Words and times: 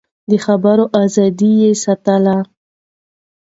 د 0.29 0.31
خبرو 0.45 0.85
ازادي 1.03 1.51
يې 1.61 1.71
ساتله. 1.83 2.37